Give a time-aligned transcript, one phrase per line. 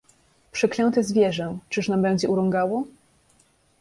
[0.51, 2.85] "Przeklęte zwierzę, czyż nam będzie urągało?"